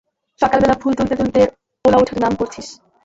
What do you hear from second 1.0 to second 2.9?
তুলতে ওলাউঠার নাম করছিস!